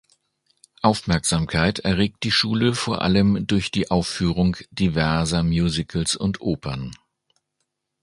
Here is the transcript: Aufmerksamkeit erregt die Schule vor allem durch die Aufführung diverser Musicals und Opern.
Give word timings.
Aufmerksamkeit 0.81 1.77
erregt 1.77 2.23
die 2.23 2.31
Schule 2.31 2.73
vor 2.73 3.03
allem 3.03 3.45
durch 3.45 3.69
die 3.69 3.91
Aufführung 3.91 4.57
diverser 4.71 5.43
Musicals 5.43 6.15
und 6.15 6.41
Opern. 6.41 6.95